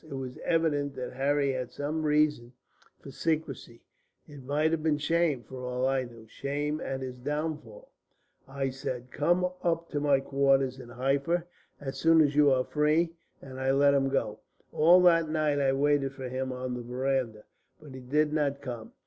[0.03, 2.53] It was evident that Harry had some reason
[3.01, 3.83] for secrecy;
[4.27, 7.87] it might have been shame, for all I knew, shame at his downfall.
[8.47, 11.45] I said, 'Come up to my quarters in Halfa
[11.79, 13.11] as soon as you are free,'
[13.43, 14.39] and I let him go.
[14.71, 17.43] All that night I waited for him on the verandah,
[17.79, 18.93] but he did not come.